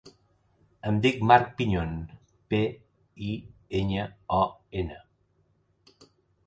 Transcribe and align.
Em 0.91 0.95
dic 1.03 1.19
Mar 1.31 1.37
Piñon: 1.59 1.93
pe, 2.55 2.63
i, 3.29 3.37
enya, 3.83 4.09
o, 4.43 4.45
ena. 4.83 5.01